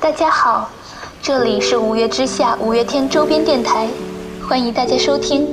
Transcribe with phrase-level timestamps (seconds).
[0.00, 0.70] 大家好，
[1.22, 3.86] 这里是五月之下五月天周边电台，
[4.48, 5.46] 欢迎大家收听，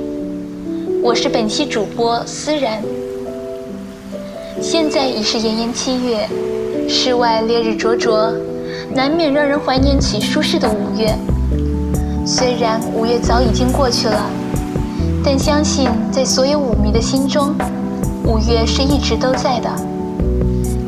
[1.02, 2.82] 我是本期主播思然。
[4.62, 6.26] 现在已是炎炎七月，
[6.88, 8.32] 室外烈日灼灼，
[8.94, 11.14] 难免让人怀念起舒适的五月。
[12.26, 14.30] 虽然五月早已经过去了，
[15.22, 17.54] 但相信在所有舞迷的心中，
[18.24, 19.70] 五月是一直都在的。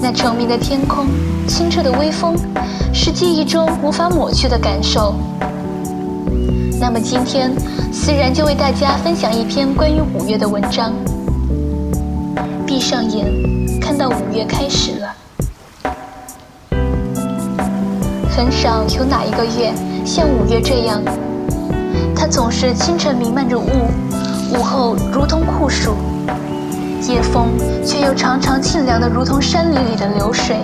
[0.02, 1.06] 那澄明的天空，
[1.46, 2.34] 清澈的微风，
[2.92, 5.14] 是记忆中无法抹去的感受。
[6.80, 7.52] 那么今天，
[7.92, 10.94] 思然就为大家分享一篇关于五月的文章。
[12.66, 13.26] 闭上眼，
[13.78, 15.14] 看到五月开始了。
[18.30, 19.70] 很少有哪一个月
[20.06, 21.02] 像五月这样，
[22.16, 23.68] 它总是清晨弥漫着雾，
[24.54, 25.94] 午后如同酷暑。
[27.08, 27.48] 夜风
[27.84, 30.56] 却又常常沁凉的如同山林里的流水。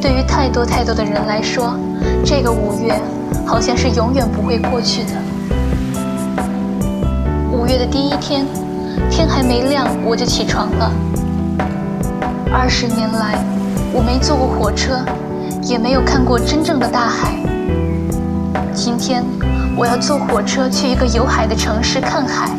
[0.00, 1.74] 对于太多太多的人来说，
[2.24, 3.00] 这个五月
[3.46, 5.10] 好像是永远不会过去的。
[7.50, 8.44] 五月的第一天，
[9.10, 10.92] 天还没亮我就起床了。
[12.52, 13.38] 二十年来，
[13.92, 14.98] 我没坐过火车，
[15.62, 17.34] 也没有看过真正的大海。
[18.74, 19.24] 今天，
[19.76, 22.50] 我要坐火车去一个有海的城市看海。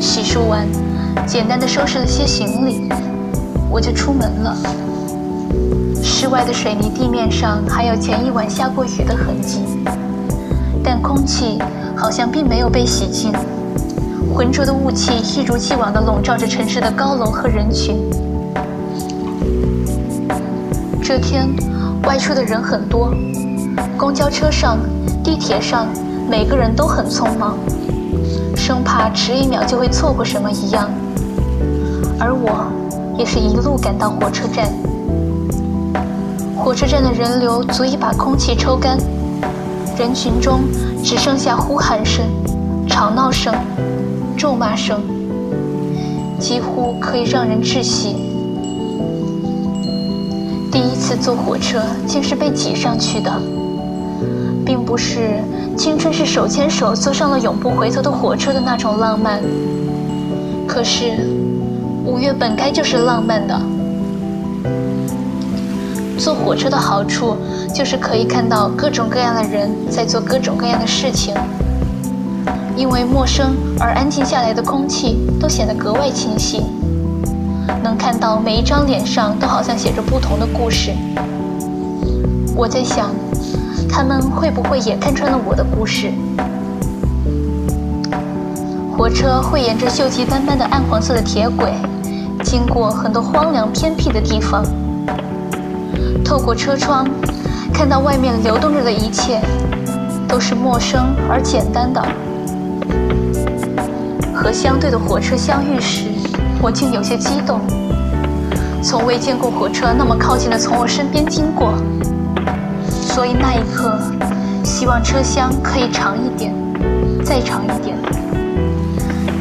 [0.00, 0.66] 洗漱完，
[1.26, 2.88] 简单的收拾了些行李，
[3.70, 4.56] 我就出门了。
[6.02, 9.60] 室外的水泥地面上还有前一晚下过雨的痕迹，
[10.82, 11.58] 但空气
[11.96, 13.32] 好像并没有被洗净，
[14.32, 17.96] 浑浊的雾气一如既往地笼罩着城市的高楼和人群。
[21.02, 21.48] 这天
[22.04, 23.12] 外出的人很多，
[23.96, 24.78] 公交车上、
[25.24, 25.86] 地铁上，
[26.30, 27.56] 每个人都很匆忙。
[28.58, 30.90] 生怕迟一秒就会错过什么一样，
[32.18, 32.66] 而我
[33.16, 34.68] 也是一路赶到火车站。
[36.56, 38.98] 火车站的人流足以把空气抽干，
[39.96, 40.60] 人群中
[41.02, 42.24] 只剩下呼喊声、
[42.88, 43.54] 吵闹声、
[44.36, 45.00] 咒骂声，
[46.38, 48.16] 几乎可以让人窒息。
[50.70, 53.32] 第一次坐火车竟是被挤上去的，
[54.66, 55.42] 并不是。
[55.78, 59.40] 青春是手牵手坐上了永不回头的火车的那种浪漫。
[60.66, 61.30] 可是，
[62.04, 63.56] 五月本该就是浪漫的。
[66.18, 67.36] 坐火车的好处
[67.72, 71.32] 就是可以看到各种各样的人在做各种各样的事情。
[72.76, 76.60] 因为陌生而安静下来的空气都显得格外清晰，
[77.84, 80.90] 能看到每一张脸上都好像写着不同的故事。
[82.56, 83.10] 我在想。
[83.88, 86.10] 他们会不会也看穿了我的故事？
[88.96, 91.72] 火车会沿着锈迹斑斑的暗黄色的铁轨，
[92.42, 94.64] 经过很多荒凉偏僻的地方。
[96.24, 97.08] 透过车窗，
[97.72, 99.40] 看到外面流动着的一切，
[100.26, 102.04] 都是陌生而简单的。
[104.34, 106.08] 和相对的火车相遇时，
[106.60, 107.60] 我竟有些激动。
[108.82, 111.72] 从未见过火车那么靠近的从我身边经过。
[113.18, 113.98] 所以那一刻，
[114.62, 116.54] 希望车厢可以长一点，
[117.24, 117.98] 再长一点。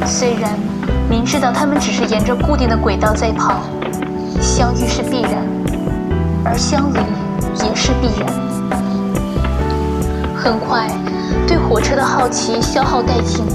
[0.04, 0.50] 虽然
[1.08, 3.62] 明知道他们只是沿着固定的轨道在跑，
[4.42, 5.34] 相遇是必然，
[6.44, 6.98] 而相离
[7.64, 8.28] 也是必然。
[10.36, 10.90] 很快，
[11.48, 13.46] 对火车的好奇消耗殆尽。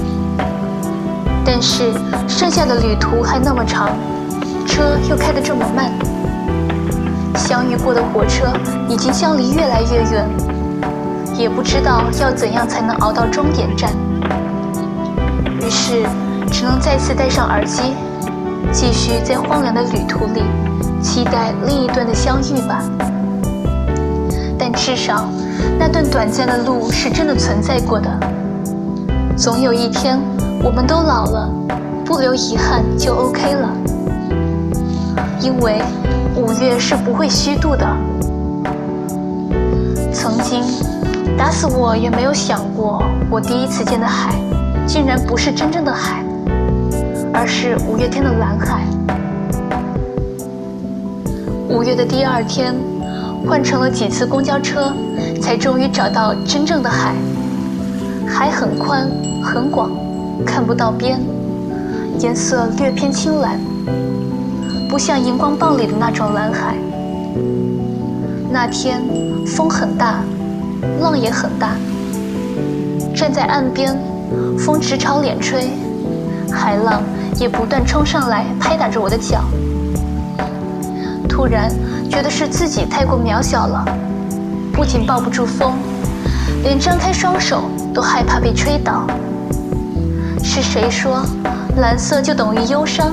[1.43, 1.91] 但是
[2.29, 3.89] 剩下的旅途还那么长，
[4.65, 5.91] 车又开得这么慢。
[7.43, 8.47] 相遇过的火车
[8.87, 10.25] 已经相离越来越远，
[11.37, 13.91] 也不知道要怎样才能熬到终点站。
[15.61, 16.03] 于是，
[16.49, 17.81] 只能再次戴上耳机，
[18.71, 20.41] 继续在荒凉的旅途里
[21.01, 22.81] 期待另一段的相遇吧。
[24.57, 25.27] 但至少，
[25.77, 28.09] 那段短暂的路是真的存在过的。
[29.35, 30.17] 总有一天，
[30.63, 31.49] 我们都老了，
[32.05, 33.69] 不留遗憾就 OK 了。
[35.41, 35.81] 因为。
[36.35, 37.85] 五月是不会虚度的。
[40.11, 40.63] 曾经，
[41.37, 44.33] 打死我也没有想过，我第一次见的海，
[44.87, 46.23] 竟然不是真正的海，
[47.31, 48.81] 而是五月天的蓝海。
[51.69, 52.73] 五月的第二天，
[53.47, 54.91] 换乘了几次公交车，
[55.39, 57.13] 才终于找到真正的海。
[58.27, 59.07] 海很宽
[59.43, 59.91] 很广，
[60.43, 61.19] 看不到边，
[62.19, 63.59] 颜色略偏青蓝。
[64.93, 66.75] 不像荧光棒里的那种蓝海。
[68.51, 69.01] 那天
[69.43, 70.23] 风很大，
[71.01, 71.71] 浪也很大。
[73.15, 73.97] 站在岸边，
[74.55, 75.71] 风直朝脸吹，
[76.51, 77.01] 海浪
[77.39, 79.45] 也不断冲上来拍打着我的脚。
[81.27, 81.71] 突然
[82.07, 83.83] 觉得是自己太过渺小了，
[84.71, 85.73] 不仅抱不住风，
[86.61, 87.63] 连张开双手
[87.95, 89.07] 都害怕被吹倒。
[90.43, 91.25] 是谁说
[91.77, 93.11] 蓝色就等于忧伤？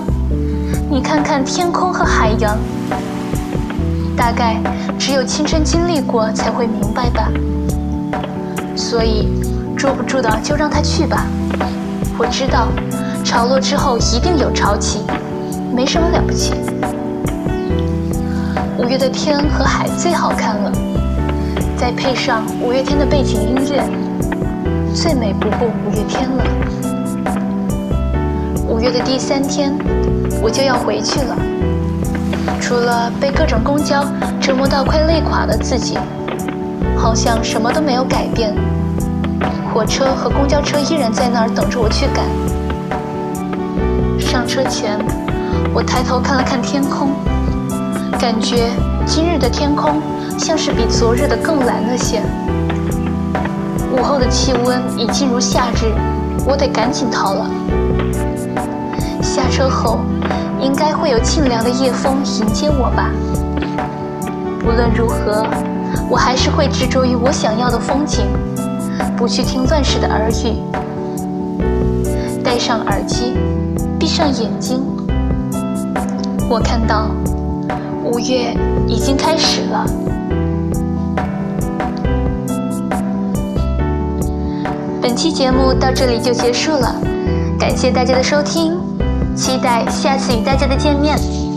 [0.92, 2.58] 你看看天空和海洋，
[4.16, 4.60] 大概
[4.98, 7.30] 只有亲身经历过才会明白吧。
[8.74, 9.28] 所以
[9.76, 11.24] 捉不住的就让它去吧。
[12.18, 12.66] 我知道，
[13.22, 15.02] 潮落之后一定有潮起，
[15.72, 16.54] 没什么了不起。
[18.76, 20.72] 五月的天和海最好看了，
[21.76, 23.88] 再配上五月天的背景音乐，
[24.92, 26.89] 最美不过五月天了。
[28.80, 29.70] 五月的第三天，
[30.40, 31.36] 我就要回去了。
[32.62, 34.02] 除了被各种公交
[34.40, 35.98] 折磨到快累垮的自己，
[36.96, 38.56] 好像什么都没有改变。
[39.70, 42.24] 火车和公交车依然在那儿等着我去赶。
[44.18, 44.98] 上车前，
[45.74, 47.10] 我抬头看了看天空。
[48.18, 48.70] 感觉
[49.04, 50.00] 今日的天空
[50.38, 52.22] 像是比昨日的更蓝了些。
[53.92, 55.92] 午后的气温已进入夏日，
[56.46, 57.50] 我得赶紧逃了。
[59.30, 60.00] 下车后，
[60.60, 63.12] 应该会有清凉的夜风迎接我吧。
[64.64, 65.46] 无论如何，
[66.10, 68.26] 我还是会执着于我想要的风景，
[69.16, 70.58] 不去听乱世的耳语。
[72.42, 73.34] 戴上耳机，
[74.00, 74.82] 闭上眼睛，
[76.48, 77.06] 我看到。
[78.02, 78.52] 五月
[78.88, 79.86] 已经开始了。
[85.00, 86.92] 本期节目到这里就结束了，
[87.56, 88.76] 感谢大家的收听，
[89.34, 91.49] 期待下次与大家的见面。